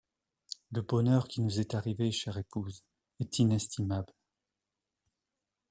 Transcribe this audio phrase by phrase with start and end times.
[0.71, 2.83] Le bonheur qui nous est arrivé, chère épouse,
[3.19, 4.13] est inestimable.